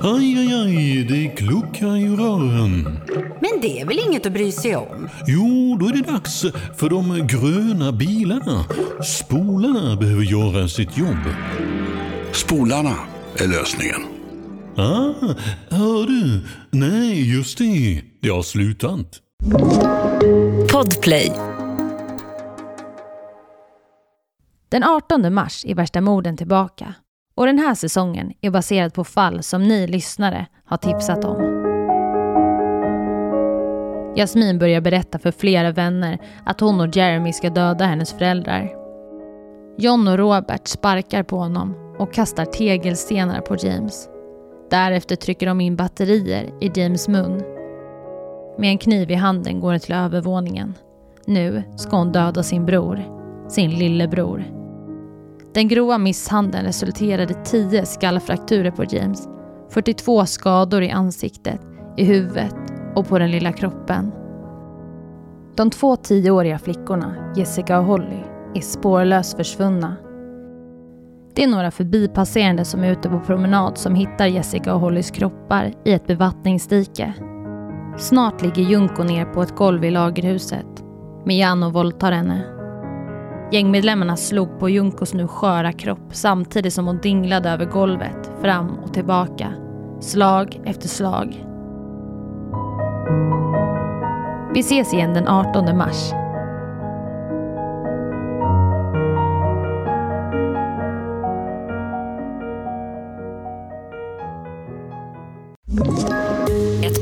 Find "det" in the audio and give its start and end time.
1.08-1.28, 3.62-3.80, 5.92-6.12, 17.58-18.02, 18.20-18.28, 71.34-71.44